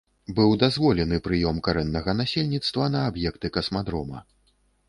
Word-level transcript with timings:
Быў 0.37 0.53
дазволены 0.63 1.19
прыём 1.27 1.59
карэннага 1.69 2.17
насельніцтва 2.23 2.89
на 2.97 3.05
аб'екты 3.11 3.53
касмадрома. 3.59 4.19